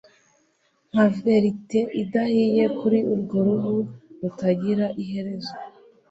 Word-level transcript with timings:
Nka 0.91 1.05
veleti 1.21 1.79
idahiye 2.01 2.63
kuri 2.77 2.99
urwo 3.13 3.37
ruhu 3.45 3.75
rutagira 4.19 4.85
iherezo 5.03 5.53